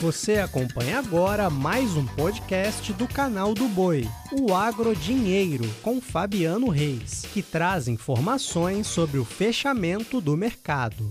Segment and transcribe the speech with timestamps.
[0.00, 6.68] Você acompanha agora mais um podcast do canal do Boi, o Agro Dinheiro, com Fabiano
[6.68, 11.10] Reis, que traz informações sobre o fechamento do mercado.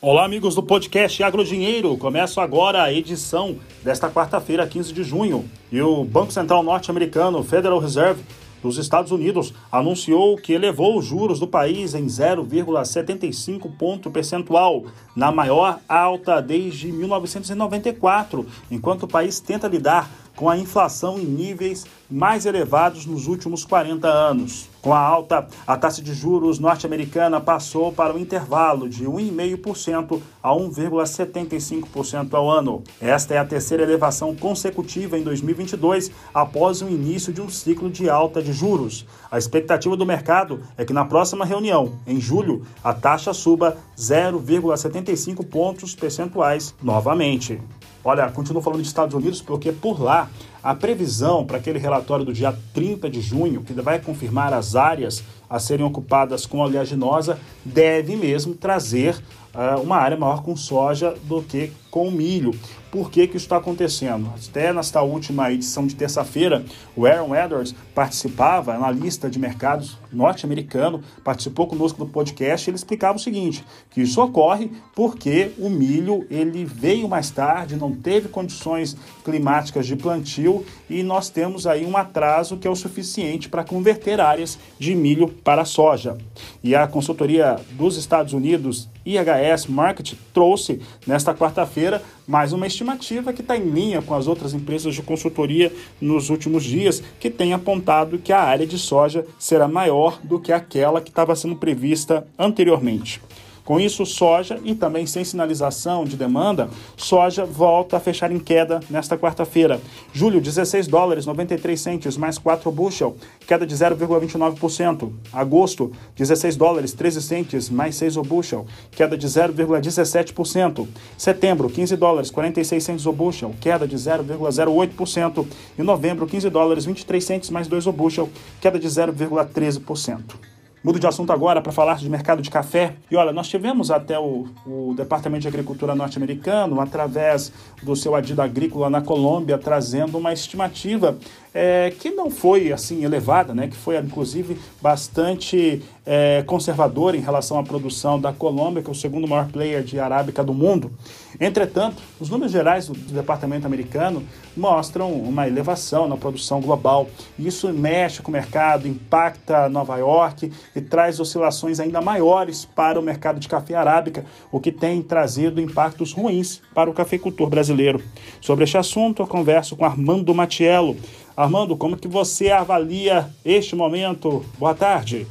[0.00, 1.96] Olá, amigos do podcast Agro Dinheiro.
[1.96, 5.50] Começa agora a edição desta quarta-feira, 15 de junho.
[5.72, 8.22] E o Banco Central Norte-Americano, Federal Reserve,
[8.62, 15.30] dos Estados Unidos anunciou que elevou os juros do país em 0,75 ponto percentual, na
[15.30, 22.46] maior alta desde 1994, enquanto o país tenta lidar com a inflação em níveis mais
[22.46, 24.70] elevados nos últimos 40 anos.
[24.80, 30.50] Com a alta, a taxa de juros norte-americana passou para o intervalo de 1,5% a
[30.50, 32.84] 1,75% ao ano.
[33.00, 38.08] Esta é a terceira elevação consecutiva em 2022, após o início de um ciclo de
[38.08, 39.04] alta de juros.
[39.28, 45.44] A expectativa do mercado é que na próxima reunião, em julho, a taxa suba 0,75
[45.44, 47.60] pontos percentuais novamente.
[48.04, 50.28] Olha, continuo falando de Estados Unidos porque por lá
[50.62, 55.22] a previsão para aquele relatório do dia 30 de junho, que vai confirmar as áreas
[55.48, 59.16] a serem ocupadas com oleaginosa, deve mesmo trazer
[59.54, 62.54] uh, uma área maior com soja do que com milho.
[62.90, 64.32] Por que, que isso está acontecendo?
[64.48, 66.64] Até nesta última edição de terça-feira,
[66.96, 72.68] o Aaron Edwards participava, analista de mercados norte-americano, participou conosco do podcast.
[72.68, 77.92] Ele explicava o seguinte: que isso ocorre porque o milho ele veio mais tarde, não
[77.92, 80.47] teve condições climáticas de plantio
[80.88, 85.28] e nós temos aí um atraso que é o suficiente para converter áreas de milho
[85.28, 86.16] para soja.
[86.62, 93.40] E a consultoria dos Estados Unidos, IHS Market, trouxe nesta quarta-feira mais uma estimativa que
[93.40, 98.18] está em linha com as outras empresas de consultoria nos últimos dias, que tem apontado
[98.18, 103.20] que a área de soja será maior do que aquela que estava sendo prevista anteriormente.
[103.68, 108.80] Com isso, soja e também sem sinalização de demanda, soja volta a fechar em queda
[108.88, 109.78] nesta quarta-feira.
[110.10, 113.14] Julho, 16 dólares 93 centes mais 4 bushel,
[113.46, 115.12] queda de 0,29%.
[115.30, 120.88] Agosto, 16 dólares 13 centes mais 6 o bushel, queda de 0,17%.
[121.18, 125.46] Setembro, 15 dólares 46 centes o bushel, queda de 0,08%.
[125.78, 128.30] E novembro, 15 dólares 23 centes mais 2 o bushel,
[128.62, 130.57] queda de 0,13%.
[130.82, 132.94] Mudo de assunto agora para falar de mercado de café.
[133.10, 137.52] E olha, nós tivemos até o, o Departamento de Agricultura norte-americano, através
[137.82, 141.18] do seu adido agrícola na Colômbia, trazendo uma estimativa
[141.54, 147.58] é, que não foi assim elevada, né, que foi inclusive bastante é, conservadora em relação
[147.58, 150.90] à produção da Colômbia, que é o segundo maior player de arábica do mundo.
[151.38, 154.24] Entretanto, os números gerais do, departamento americano
[154.56, 157.08] mostram uma elevação na produção global.
[157.38, 163.02] Isso mexe com o mercado, impacta Nova York e traz oscilações ainda maiores para o
[163.02, 168.02] mercado de café arábica, o que tem trazido impactos ruins para o cafeicultor brasileiro.
[168.40, 170.96] Sobre este assunto, eu converso com Armando Matiello,
[171.38, 174.44] Armando, como que você avalia este momento?
[174.58, 175.24] Boa tarde.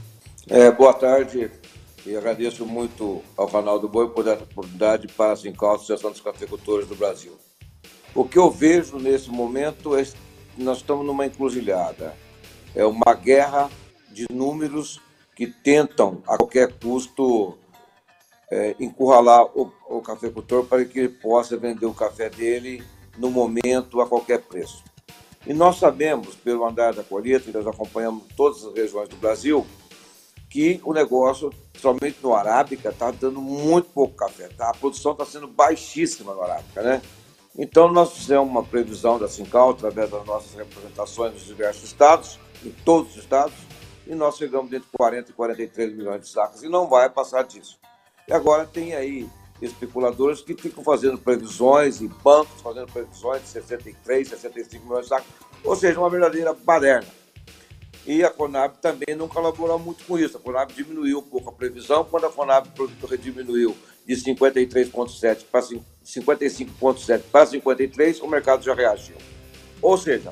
[0.49, 1.51] É, boa tarde
[2.05, 6.09] e agradeço muito ao canal do Boi por dar a oportunidade para a Sincal, Associação
[6.09, 7.33] dos Cafeicultores do Brasil.
[8.15, 10.15] O que eu vejo nesse momento é que
[10.63, 12.15] nós estamos numa encruzilhada.
[12.73, 13.69] É uma guerra
[14.09, 15.01] de números
[15.35, 17.57] que tentam, a qualquer custo,
[18.49, 22.81] é, encurralar o, o cafeicultor para que ele possa vender o café dele
[23.17, 24.87] no momento, a qualquer preço.
[25.47, 29.65] E nós sabemos, pelo andar da colheita, nós acompanhamos todas as regiões do Brasil,
[30.49, 34.49] que o negócio, somente no Arábica, está dando muito pouco café.
[34.49, 34.69] Tá?
[34.69, 37.01] A produção está sendo baixíssima no Arábica, né?
[37.57, 42.69] Então, nós fizemos uma previsão da Sincal, através das nossas representações nos diversos estados, em
[42.83, 43.55] todos os estados,
[44.05, 47.79] e nós chegamos entre 40 e 43 milhões de sacas, e não vai passar disso.
[48.27, 49.29] E agora tem aí
[49.61, 55.27] especuladores que ficam fazendo previsões e bancos fazendo previsões de 63, 65 milhões de sacos,
[55.63, 57.07] ou seja, uma verdadeira baderna.
[58.05, 60.37] E a Conab também não colaborou muito com isso.
[60.37, 62.05] A Conab diminuiu um pouco a previsão.
[62.05, 62.65] Quando a Conab
[63.19, 63.75] diminuiu
[64.05, 69.17] de 53,7 para 55,7 para 53, o mercado já reagiu.
[69.81, 70.31] Ou seja,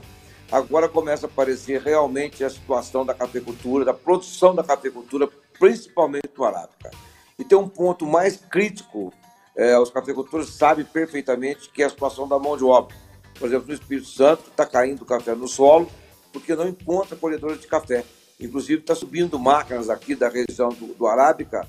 [0.50, 5.30] agora começa a aparecer realmente a situação da cafeicultura, da produção da cafeicultura,
[5.60, 6.92] principalmente no Arábica.
[7.38, 9.14] E tem um ponto mais crítico,
[9.56, 12.96] é, os cafeicultores sabem perfeitamente que é a situação da mão de obra.
[13.38, 15.90] Por exemplo, no Espírito Santo está caindo o café no solo
[16.32, 18.04] porque não encontra colhedores de café.
[18.40, 21.68] Inclusive está subindo máquinas aqui da região do, do Arábica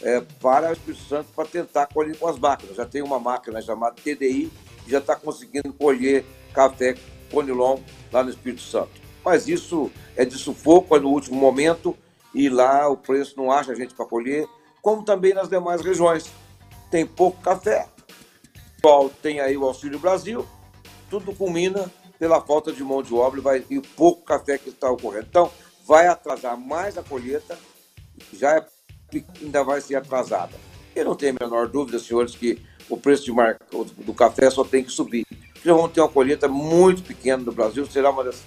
[0.00, 2.76] é, para o Espírito Santo para tentar colher com as máquinas.
[2.76, 4.50] Já tem uma máquina chamada TDI
[4.84, 6.24] que já está conseguindo colher
[6.54, 6.94] café
[7.30, 7.78] Conilon
[8.12, 8.90] lá no Espírito Santo.
[9.24, 11.96] Mas isso é de sufoco, é no último momento
[12.34, 14.46] e lá o preço não acha gente para colher
[14.82, 16.30] como também nas demais regiões.
[16.90, 17.86] tem pouco café,
[19.22, 20.46] tem aí o Auxílio Brasil,
[21.08, 25.26] tudo culmina pela falta de mão de obra vai, e pouco café que está ocorrendo.
[25.28, 25.50] Então,
[25.86, 27.58] vai atrasar mais a colheita,
[28.32, 28.66] já é,
[29.40, 30.52] ainda vai ser atrasada.
[30.94, 34.84] E não tem a menor dúvida, senhores, que o preço marca, do café só tem
[34.84, 35.24] que subir.
[35.64, 38.42] Já vamos ter uma colheita muito pequena no Brasil, será uma das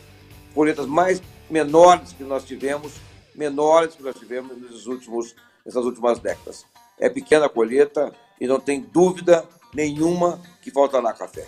[0.54, 2.94] colheitas mais menores que nós tivemos,
[3.36, 5.36] menores que nós tivemos nos últimos,
[5.66, 6.66] nessas últimas décadas.
[7.00, 11.46] É pequena a colheita e não tem dúvida nenhuma que faltará café.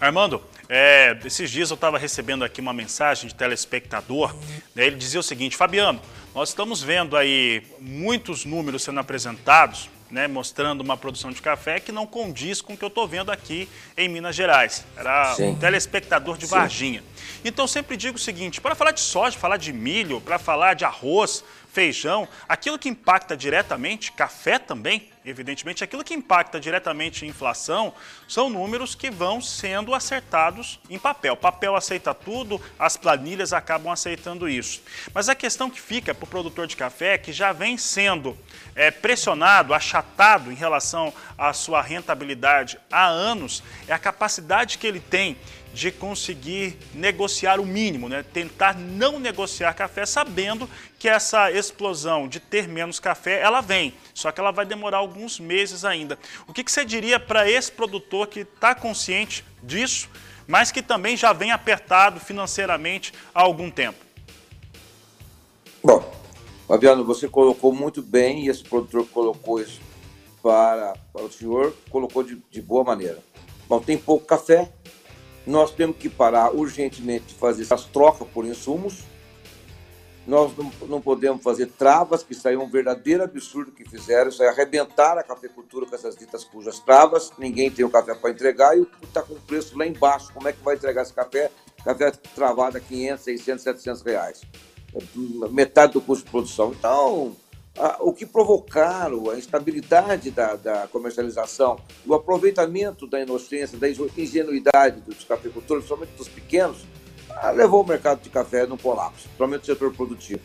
[0.00, 4.34] Armando, é, esses dias eu estava recebendo aqui uma mensagem de telespectador,
[4.74, 6.00] né, ele dizia o seguinte, Fabiano,
[6.34, 11.90] nós estamos vendo aí muitos números sendo apresentados, né, mostrando uma produção de café que
[11.90, 14.84] não condiz com o que eu estou vendo aqui em Minas Gerais.
[14.96, 15.50] Era Sim.
[15.50, 16.54] um telespectador de Sim.
[16.54, 17.04] Varginha.
[17.44, 20.84] Então sempre digo o seguinte, para falar de soja, falar de milho, para falar de
[20.84, 21.44] arroz,
[21.74, 27.92] feijão, aquilo que impacta diretamente, café também, evidentemente, aquilo que impacta diretamente a inflação
[28.28, 31.36] são números que vão sendo acertados em papel.
[31.36, 34.82] Papel aceita tudo, as planilhas acabam aceitando isso.
[35.12, 38.38] Mas a questão que fica para o produtor de café, que já vem sendo
[38.76, 45.00] é, pressionado, achatado em relação à sua rentabilidade há anos, é a capacidade que ele
[45.00, 45.36] tem
[45.74, 48.22] de conseguir negociar o mínimo, né?
[48.32, 54.30] tentar não negociar café, sabendo que essa explosão de ter menos café, ela vem, só
[54.30, 56.16] que ela vai demorar alguns meses ainda.
[56.46, 60.08] O que, que você diria para esse produtor que está consciente disso,
[60.46, 63.98] mas que também já vem apertado financeiramente há algum tempo?
[65.82, 66.14] Bom,
[66.68, 69.80] Fabiano, você colocou muito bem, e esse produtor colocou isso
[70.40, 73.18] para, para o senhor, colocou de, de boa maneira.
[73.68, 74.70] Bom, tem pouco café,
[75.46, 79.04] nós temos que parar urgentemente de fazer essas trocas por insumos.
[80.26, 84.30] Nós não, não podemos fazer travas, que isso aí é um verdadeiro absurdo que fizeram.
[84.30, 87.30] Isso é arrebentar a cafeicultura com essas ditas cujas travas.
[87.36, 90.32] Ninguém tem o café para entregar e está com o preço lá embaixo.
[90.32, 91.50] Como é que vai entregar esse café?
[91.84, 94.42] Café travado a 500, 600, 700 reais.
[94.94, 96.72] É metade do custo de produção.
[96.72, 97.36] Então,
[98.00, 105.24] o que provocaram a instabilidade da, da, comercialização, o aproveitamento da inocência, da ingenuidade dos
[105.24, 106.84] cafeicultores, somente dos pequenos,
[107.30, 110.40] ah, levou o mercado de café no colapso, principalmente o setor produtivo.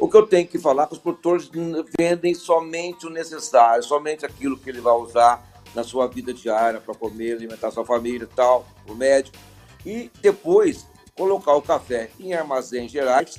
[0.00, 1.50] O que eu tenho que falar é que os produtores
[1.98, 6.94] vendem somente o necessário, somente aquilo que ele vai usar na sua vida diária para
[6.94, 9.36] comer, alimentar sua família e tal, o médico.
[9.84, 13.38] E depois colocar o café em armazéns gerais,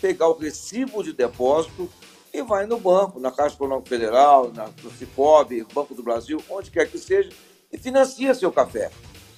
[0.00, 1.88] pegar o recibo de depósito
[2.32, 6.88] e vai no banco, na Caixa Econômica Federal, na, no Banco do Brasil, onde quer
[6.88, 7.30] que seja,
[7.72, 8.90] e financia seu café.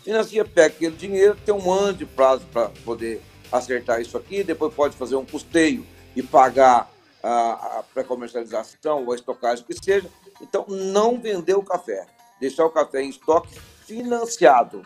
[0.05, 4.75] Financia, pega aquele dinheiro, tem um ano de prazo para poder acertar isso aqui, depois
[4.75, 5.87] pode fazer um custeio
[6.17, 6.91] e pagar
[7.23, 10.09] a, a pré-comercialização ou a estocagem que seja.
[10.41, 12.07] Então, não vender o café,
[12.41, 13.57] deixar o café em estoque
[13.87, 14.85] financiado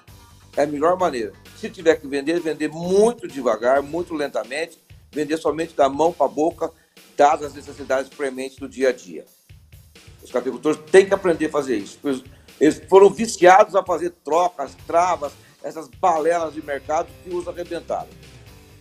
[0.57, 1.33] é a melhor maneira.
[1.59, 4.79] Se tiver que vender, vender muito devagar, muito lentamente,
[5.13, 6.73] vender somente da mão para a boca
[7.17, 9.25] dadas as necessidades prementes do dia a dia.
[10.23, 11.99] Os cafeicultores têm que aprender a fazer isso.
[12.61, 15.33] Eles foram viciados a fazer trocas, travas,
[15.63, 18.09] essas balelas de mercado que os arrebentaram.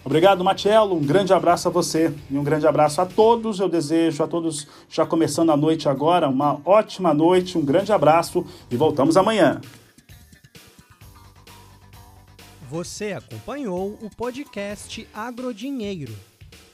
[0.03, 0.95] Obrigado, Matiello.
[0.95, 3.59] Um grande abraço a você e um grande abraço a todos.
[3.59, 8.45] Eu desejo a todos, já começando a noite agora, uma ótima noite, um grande abraço
[8.69, 9.59] e voltamos amanhã.
[12.69, 16.13] Você acompanhou o podcast Agrodinheiro.